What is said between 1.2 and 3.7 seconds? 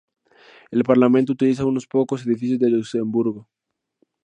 utiliza unos pocos edificios en Luxemburgo.